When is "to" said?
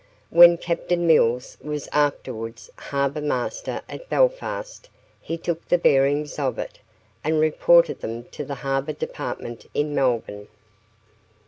8.31-8.43